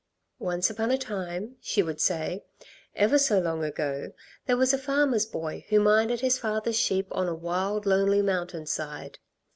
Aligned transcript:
"Once 0.39 0.67
upon 0.67 0.89
a 0.89 0.97
time," 0.97 1.57
she 1.61 1.83
would 1.83 2.01
say, 2.01 2.43
"ever 2.95 3.19
so 3.19 3.37
long 3.39 3.63
ago, 3.63 4.11
there 4.47 4.57
was 4.57 4.73
a 4.73 4.77
farmer's 4.79 5.27
boy 5.27 5.63
who 5.69 5.79
minded 5.79 6.21
his 6.21 6.39
father's 6.39 6.75
sheep 6.79 7.05
on 7.11 7.27
a 7.27 7.35
wild, 7.35 7.85
lonely 7.85 8.23
mountain 8.23 8.65
side. 8.65 9.19